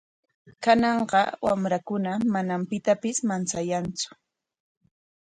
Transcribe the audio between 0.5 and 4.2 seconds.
Kananqa wamrakuna manam pitapis manchayantsu.